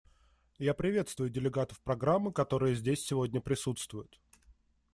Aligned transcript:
Я 0.57 0.73
приветствую 0.73 1.29
делегатов 1.29 1.79
программы, 1.79 2.31
которые 2.33 2.73
здесь 2.73 3.05
сегодня 3.05 3.39
присутствуют. 3.39 4.19